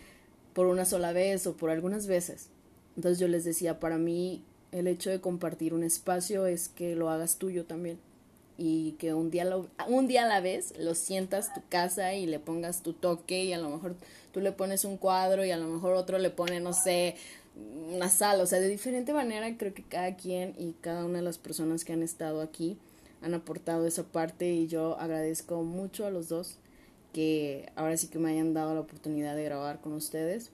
[0.54, 2.50] por una sola vez o por algunas veces.
[2.96, 7.12] Entonces yo les decía, para mí el hecho de compartir un espacio es que lo
[7.12, 8.00] hagas tuyo también
[8.58, 12.26] y que un día, lo, un día a la vez lo sientas tu casa y
[12.26, 13.96] le pongas tu toque y a lo mejor
[14.32, 17.16] tú le pones un cuadro y a lo mejor otro le pone, no sé,
[17.94, 21.24] una sala, o sea, de diferente manera creo que cada quien y cada una de
[21.24, 22.78] las personas que han estado aquí
[23.22, 26.58] han aportado esa parte y yo agradezco mucho a los dos
[27.14, 30.50] que ahora sí que me hayan dado la oportunidad de grabar con ustedes.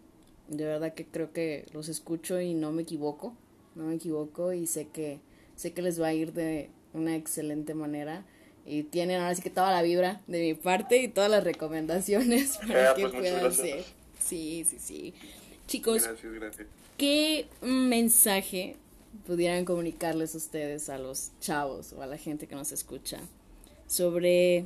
[0.49, 3.33] De verdad que creo que los escucho y no me equivoco,
[3.75, 5.19] no me equivoco y sé que
[5.55, 8.25] sé que les va a ir de una excelente manera
[8.65, 12.57] y tienen ahora sí que toda la vibra de mi parte y todas las recomendaciones
[12.67, 13.83] para que pues, puedan ser.
[14.19, 15.13] Sí, sí, sí.
[15.67, 16.07] Chicos,
[16.97, 18.75] ¿qué mensaje
[19.25, 23.19] pudieran comunicarles ustedes a los chavos o a la gente que nos escucha
[23.87, 24.65] sobre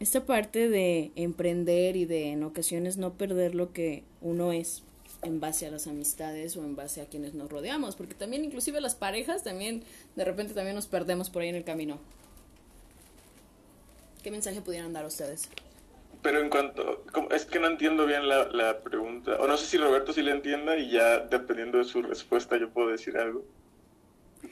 [0.00, 4.82] esta parte de emprender y de en ocasiones no perder lo que uno es
[5.22, 8.80] en base a las amistades o en base a quienes nos rodeamos, porque también inclusive
[8.80, 9.84] las parejas también
[10.16, 11.98] de repente también nos perdemos por ahí en el camino.
[14.22, 15.48] ¿Qué mensaje pudieran dar ustedes?
[16.22, 19.78] Pero en cuanto, es que no entiendo bien la, la pregunta, o no sé si
[19.78, 23.44] Roberto sí le entienda y ya dependiendo de su respuesta yo puedo decir algo.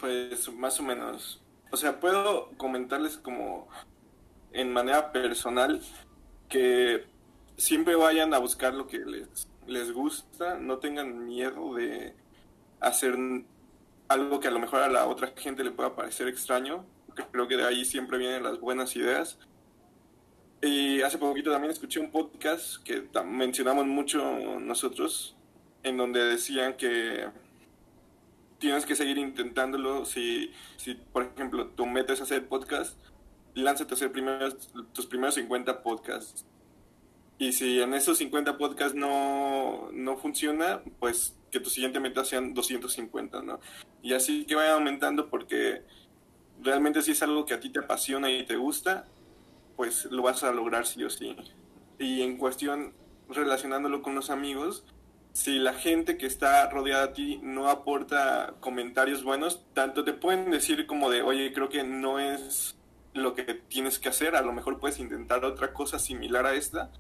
[0.01, 3.69] Pues más o menos, o sea, puedo comentarles como
[4.53, 5.81] en manera personal
[6.49, 7.05] que
[7.57, 12.15] siempre vayan a buscar lo que les les gusta, no tengan miedo de
[12.81, 13.17] hacer
[14.09, 16.85] algo que a lo mejor a la otra gente le pueda parecer extraño.
[17.31, 19.39] Creo que de ahí siempre vienen las buenas ideas.
[20.63, 25.37] Y hace poquito también escuché un podcast que mencionamos mucho nosotros,
[25.83, 27.29] en donde decían que
[28.59, 30.05] tienes que seguir intentándolo.
[30.05, 32.99] Si, si por ejemplo, tú metes a hacer podcast,
[33.55, 34.13] lánzate a hacer
[34.93, 36.45] tus primeros 50 podcasts
[37.41, 42.53] y si en esos 50 podcasts no, no funciona, pues que tu siguiente meta sean
[42.53, 43.61] 250, ¿no?
[44.03, 45.83] Y así que vaya aumentando porque
[46.63, 49.07] realmente si es algo que a ti te apasiona y te gusta,
[49.75, 51.35] pues lo vas a lograr sí o sí.
[51.99, 52.93] Y en cuestión
[53.31, 54.85] relacionándolo con los amigos,
[55.33, 60.51] si la gente que está rodeada a ti no aporta comentarios buenos, tanto te pueden
[60.51, 62.77] decir como de, oye, creo que no es
[63.15, 66.91] lo que tienes que hacer, a lo mejor puedes intentar otra cosa similar a esta,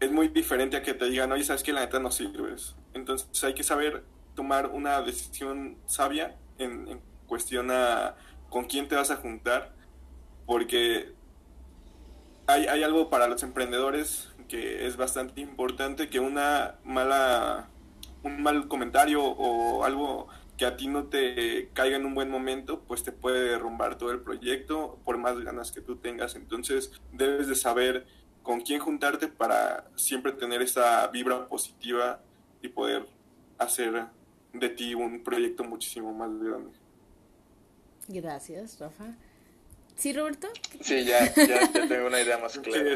[0.00, 2.74] es muy diferente a que te digan, oye, sabes que la neta no sirves.
[2.94, 4.04] Entonces hay que saber
[4.34, 8.14] tomar una decisión sabia en, cuestión a
[8.50, 9.72] con quién te vas a juntar,
[10.46, 11.12] porque
[12.46, 17.68] hay, hay algo para los emprendedores que es bastante importante, que una mala,
[18.22, 22.80] un mal comentario o algo que a ti no te caiga en un buen momento,
[22.86, 26.34] pues te puede derrumbar todo el proyecto por más ganas que tú tengas.
[26.34, 28.06] Entonces debes de saber
[28.46, 32.20] con quién juntarte para siempre tener esa vibra positiva
[32.62, 33.04] y poder
[33.58, 34.04] hacer
[34.52, 36.70] de ti un proyecto muchísimo más grande.
[38.06, 39.16] Gracias, Rafa.
[39.96, 40.46] ¿Sí, Roberto?
[40.80, 42.94] Sí, ya, ya, tengo una idea más clara.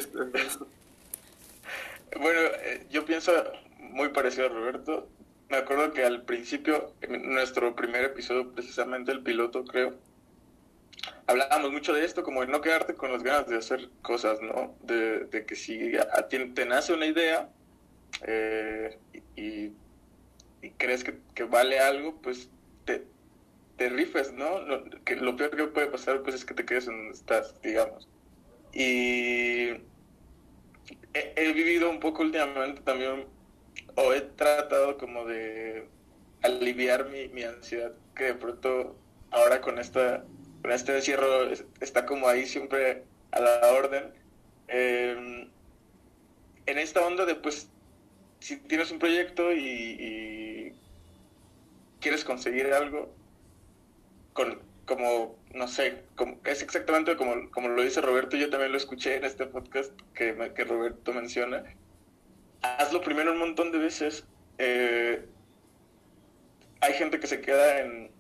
[2.21, 3.33] bueno, eh, yo pienso
[3.81, 5.09] muy parecido a Roberto.
[5.49, 9.97] Me acuerdo que al principio, en nuestro primer episodio, precisamente el piloto, creo,
[11.27, 14.75] hablábamos mucho de esto, como de no quedarte con las ganas de hacer cosas, ¿no?
[14.83, 17.49] De, que si a, ti te nace una idea
[18.27, 18.99] eh,
[19.37, 19.73] y,
[20.77, 22.51] crees que, vale algo, pues
[22.85, 24.61] te, rifes, ¿no?
[24.61, 28.09] Lo, peor que puede pasar, pues es que te quedes en donde estás, digamos.
[28.73, 29.71] Y
[31.15, 33.27] he, he vivido un poco últimamente también,
[33.95, 35.89] o he tratado como de
[36.43, 38.97] aliviar mi, mi ansiedad, que de pronto
[39.31, 40.25] ahora con esta
[40.65, 44.13] este encierro está como ahí siempre a la orden.
[44.69, 45.49] Em,
[46.67, 47.69] en esta onda de, pues,
[48.41, 50.75] si tienes un proyecto y,
[52.01, 53.15] quieres conseguir algo,
[54.33, 58.79] con, como, no sé, como, es exactamente como, como lo dice Roberto, yo también lo
[58.79, 61.63] escuché en este podcast que, que Roberto menciona.
[62.63, 64.25] Hazlo primero un montón de veces.
[64.59, 65.27] Eh,
[66.81, 68.11] hay gente que se queda en,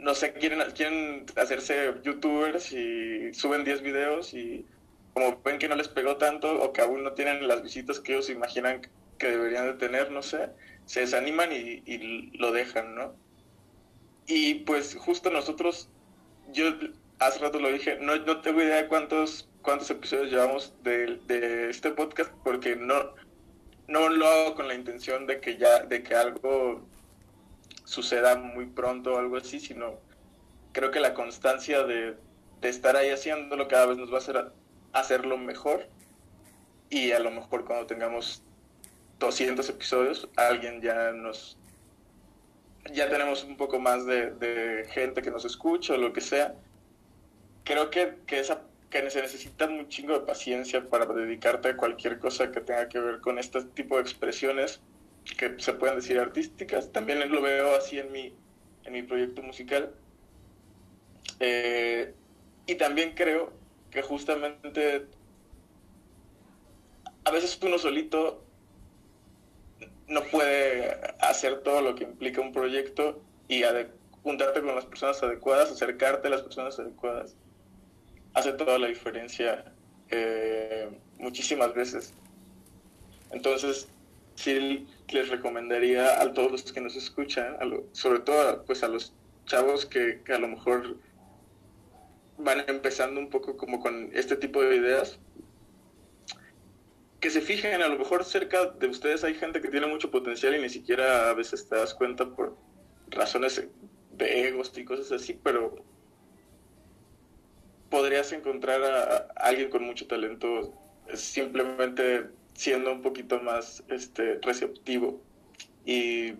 [0.00, 4.66] no sé, quieren, quieren hacerse youtubers y suben 10 videos y
[5.14, 8.12] como ven que no les pegó tanto o que aún no tienen las visitas que
[8.12, 8.82] ellos imaginan
[9.18, 10.50] que deberían de tener, no sé,
[10.86, 13.14] se desaniman y, lo dejan, ¿no?
[14.26, 15.88] Y pues justo nosotros,
[16.52, 16.72] yo
[17.18, 21.70] hace rato lo dije, no, no tengo idea de cuántos, cuántos episodios llevamos de, de
[21.70, 23.14] este podcast porque no,
[23.88, 26.86] no lo hago con la intención de que ya, de que algo
[27.90, 29.98] suceda muy pronto o algo así, sino
[30.70, 32.14] creo que la constancia de,
[32.62, 34.52] estar ahí haciéndolo cada vez nos va a hacer
[34.92, 35.88] hacerlo mejor.
[36.88, 38.44] Y a lo mejor cuando tengamos
[39.18, 41.58] 200 episodios alguien ya nos
[42.92, 46.54] ya tenemos un poco más de, gente que nos escucha o lo que sea.
[47.64, 52.20] Creo que, que, esa, que se necesita un chingo de paciencia para dedicarte a cualquier
[52.20, 54.80] cosa que tenga que ver con este tipo de expresiones
[55.36, 56.92] que se pueden decir artísticas.
[56.92, 58.34] También lo veo así en mi,
[58.84, 59.92] en mi proyecto musical.
[61.38, 62.14] Eh,
[62.66, 63.52] y también creo
[63.90, 65.06] que justamente
[67.24, 68.44] a veces uno solito
[70.08, 73.62] no puede hacer todo lo que implica un proyecto y
[74.22, 77.36] juntarte con las personas adecuadas, acercarte a las personas adecuadas,
[78.34, 79.72] hace toda la diferencia
[80.10, 80.88] eh,
[81.18, 82.12] muchísimas veces.
[83.30, 83.88] Entonces,
[84.34, 87.56] sí les recomendaría a todos los que nos escuchan,
[87.92, 89.12] sobre todo pues a los
[89.46, 90.96] chavos que, a lo mejor
[92.38, 95.18] van empezando un poco como con este tipo de ideas,
[97.20, 100.54] que se fijen, a lo mejor cerca de ustedes hay gente que tiene mucho potencial
[100.54, 102.56] y ni siquiera a veces te das cuenta por
[103.08, 103.62] razones
[104.12, 105.84] de egos y cosas así, pero
[107.90, 110.72] podrías encontrar a alguien con mucho talento
[111.14, 115.18] simplemente siendo un poquito más este, receptivo
[115.86, 116.34] y,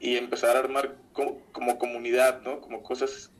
[0.00, 2.60] empezar a armar como, comunidad, ¿no?
[2.60, 3.30] Como cosas.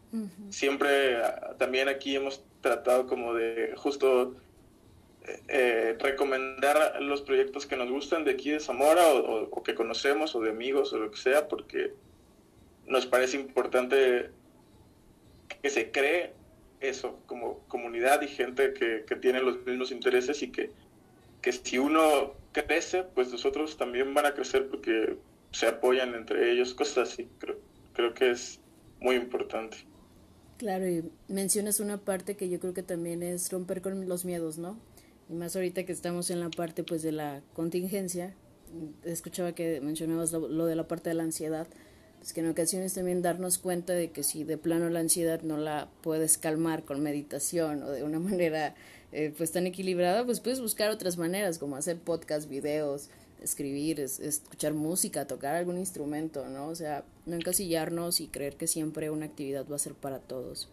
[0.51, 4.37] Siempre ah, también aquí hemos tratado como de justo
[5.27, 10.35] eh, eh, recomendar los proyectos que nos gustan de aquí de Zamora o, que conocemos
[10.37, 11.95] o de amigos o lo que sea, porque
[12.87, 14.31] nos parece importante
[15.63, 16.33] que se cree
[16.81, 20.71] eso como comunidad y gente que, que tiene los mismos intereses y que
[21.41, 25.19] que si uno crece, pues los otros también van a crecer porque
[25.53, 27.29] se apoyan entre ellos, cosas así.
[27.39, 27.59] Creo,
[27.93, 28.61] creo que es
[29.01, 29.79] muy importante.
[30.59, 34.59] Claro, y mencionas una parte que yo creo que también es romper con los miedos,
[34.59, 34.79] ¿no?
[35.31, 38.35] Y más ahorita que estamos en la parte pues de la contingencia,
[39.05, 41.67] escuchaba que mencionabas lo, de la parte de la ansiedad,
[42.19, 45.57] pues que en ocasiones también darnos cuenta de que si de plano la ansiedad no
[45.57, 48.75] la puedes calmar con meditación o de una manera
[49.13, 53.11] eh, pues tan equilibrada, pues puedes buscar otras maneras como hacer podcast, videos,
[53.43, 56.69] escribir, escuchar música, tocar algún instrumento, ¿no?
[56.69, 60.69] O sea, no encasillarnos y creer que siempre una actividad va a ser para todos.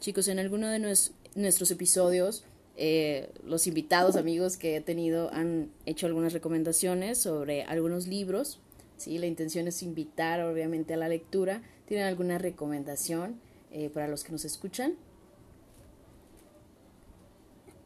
[0.00, 2.44] Chicos, en alguno de nuestros episodios,
[2.76, 8.60] eh, los invitados, amigos que he tenido han hecho algunas recomendaciones sobre algunos libros,
[8.96, 9.18] ¿sí?
[9.18, 11.62] La intención es invitar, obviamente, a la lectura.
[11.86, 13.40] ¿Tienen alguna recomendación
[13.72, 14.94] eh, para los que nos escuchan?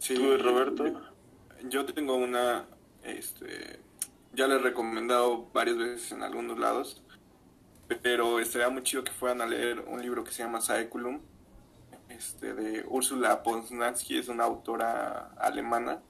[0.05, 0.85] Sí, Roberto.
[1.63, 2.67] Yo tengo una,
[3.05, 3.81] este,
[4.35, 7.03] ya le he recomendado varias veces en algunos lados,
[8.03, 11.23] pero estaría muy chido que fueran a leer un libro que se llama Saeculum,
[12.11, 16.03] este, de Ursula Poznansky, es una autora alemana.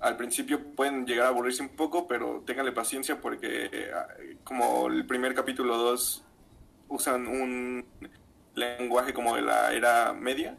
[0.00, 4.08] Al principio pueden llegar a aburrirse un poco, pero ténganle paciencia porque ah,
[4.44, 6.24] como el primer capítulo 2
[6.88, 7.84] usan un
[8.54, 10.56] lenguaje como de la era media,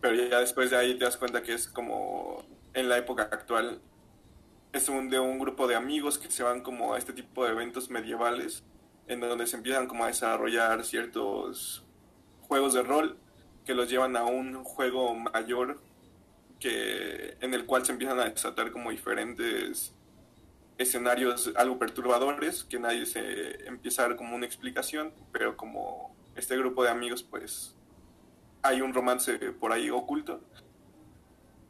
[0.00, 2.44] pero ya después de ahí te das cuenta que es como
[2.74, 3.80] en la época actual
[4.72, 7.52] es un de un grupo de amigos que se van como a este tipo de
[7.52, 8.64] eventos medievales
[9.06, 11.84] en donde se empiezan como a desarrollar ciertos
[12.42, 13.16] juegos de rol
[13.64, 15.80] que los llevan a un juego mayor
[16.58, 19.94] que en el cual se empiezan a desatar como diferentes
[20.78, 26.56] escenarios algo perturbadores que nadie se empieza a dar como una explicación pero como este
[26.58, 27.76] grupo de amigos pues
[28.64, 30.40] hay un romance por ahí oculto,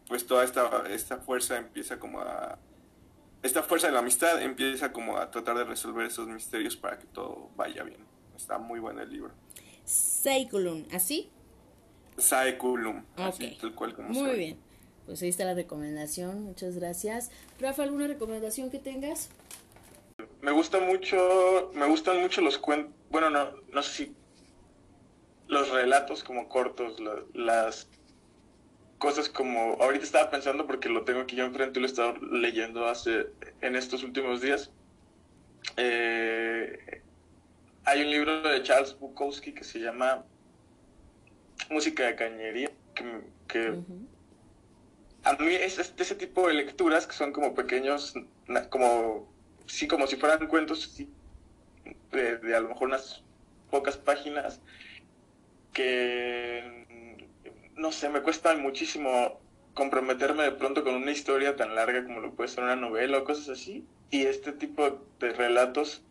[0.09, 2.59] pues toda esta, esta fuerza empieza como a...
[3.43, 7.07] Esta fuerza de la amistad empieza como a tratar de resolver esos misterios para que
[7.07, 7.99] todo vaya bien.
[8.35, 9.33] Está muy bueno el libro.
[9.85, 11.31] Saikulum, ¿así?
[12.17, 14.59] Saikulum, así, tal cual como Muy bien.
[15.05, 17.31] Pues ahí está la recomendación, muchas gracias.
[17.61, 19.29] Rafa, ¿alguna recomendación que tengas?
[20.41, 24.17] Me gusta mucho, me gustan mucho los cuentos, bueno, no, no sé si
[25.49, 26.97] los relatos como cortos,
[27.35, 27.89] las
[28.99, 32.17] cosas como, ahorita estaba pensando porque lo tengo aquí yo enfrente y lo he estado
[32.33, 33.27] leyendo hace,
[33.61, 34.71] en estos últimos días.
[35.77, 37.03] Eh,
[37.85, 40.25] hay un libro de Charles Bukowski que se llama
[41.71, 42.71] Música de Cañería,
[43.47, 43.79] que,
[45.23, 48.15] a mí es, ese tipo de lecturas que son como pequeños,
[48.71, 49.31] como,
[49.67, 50.97] sí, como si fueran cuentos
[52.11, 53.23] de, de a lo mejor unas
[53.71, 54.61] pocas páginas,
[55.75, 57.27] que,
[57.77, 59.41] no sé, me cuesta muchísimo
[59.75, 63.25] comprometerme de pronto con una historia tan larga como lo puede ser una novela o
[63.25, 63.85] cosas así.
[64.11, 66.03] Y este tipo de relatos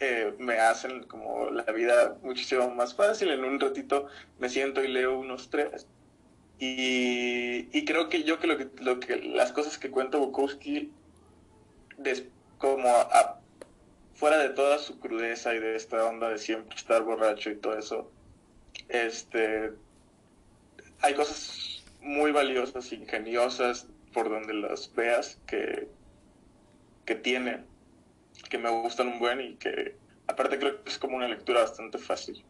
[0.00, 3.30] eh, me hacen como la vida muchísimo más fácil.
[3.30, 5.86] En un ratito me siento y leo unos tres.
[6.58, 10.90] Y, y creo que yo que lo que, lo que las cosas que cuenta Bukowski,
[12.58, 12.88] como
[14.14, 17.78] fuera de toda su crudeza y de esta onda de siempre estar borracho y todo
[17.78, 18.10] eso,
[18.88, 19.72] este,
[21.00, 25.88] hay cosas muy valiosas, ingeniosas, por donde las veas, que,
[27.04, 27.64] que tiene,
[28.48, 31.98] que me gustan un buen y que aparte creo que es como una lectura bastante
[31.98, 32.44] fácil.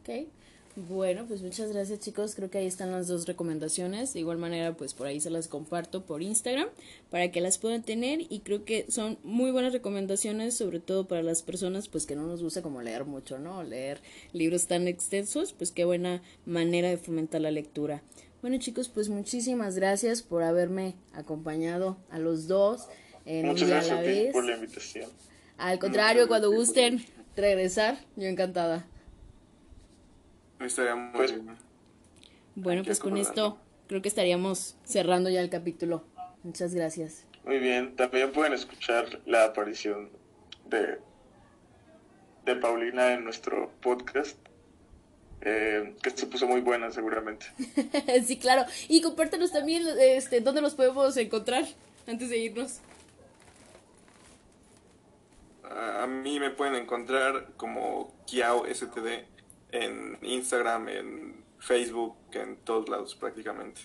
[0.00, 0.28] Ok.
[0.76, 4.72] Bueno, pues muchas gracias chicos, creo que ahí están las dos recomendaciones, de igual manera
[4.76, 6.68] pues por ahí se las comparto por Instagram
[7.10, 11.24] para que las puedan tener y creo que son muy buenas recomendaciones, sobre todo para
[11.24, 13.64] las personas pues que no nos gusta como leer mucho, ¿no?
[13.64, 14.00] Leer
[14.32, 18.02] libros tan extensos, pues qué buena manera de fomentar la lectura.
[18.40, 22.86] Bueno chicos, pues muchísimas gracias por haberme acompañado a los dos
[23.26, 25.10] en Muchas gracias a la por la invitación.
[25.58, 27.04] Al contrario, cuando gusten
[27.36, 28.86] regresar, yo encantada.
[30.60, 30.76] Pues,
[32.54, 33.58] bueno, pues con esto
[33.88, 36.04] creo que estaríamos cerrando ya el capítulo.
[36.42, 37.24] Muchas gracias.
[37.46, 40.10] Muy bien, también pueden escuchar la aparición
[40.66, 40.98] de,
[42.44, 44.36] de Paulina en nuestro podcast.
[45.40, 47.46] Eh, que se puso muy buena seguramente.
[48.26, 48.66] sí, claro.
[48.86, 51.64] Y compártanos también este, dónde los podemos encontrar
[52.06, 52.80] antes de irnos.
[55.64, 59.39] A mí me pueden encontrar como Kiao STD
[59.72, 63.82] en Instagram, en Facebook, en todos lados prácticamente.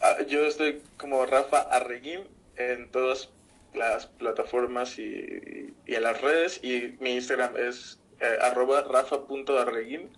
[0.00, 2.20] Ah, yo estoy como Rafa Arreguín
[2.56, 3.30] en todas
[3.74, 10.10] las plataformas y, en las redes y mi Instagram es eh, arroba rafa.arreguín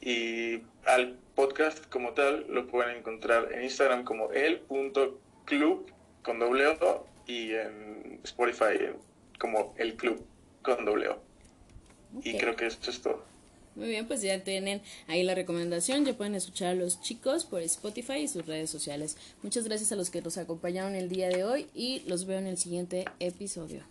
[0.00, 5.90] y al podcast como tal lo pueden encontrar en Instagram como el.club
[6.22, 8.90] con doble O y en Spotify
[9.38, 10.26] como el club
[10.62, 11.31] con doble O.
[12.22, 13.22] Y creo que esto es todo.
[13.74, 17.62] Muy bien, pues ya tienen ahí la recomendación, ya pueden escuchar a los chicos por
[17.62, 19.16] Spotify y sus redes sociales.
[19.42, 22.46] Muchas gracias a los que nos acompañaron el día de hoy y los veo en
[22.46, 23.82] el siguiente episodio.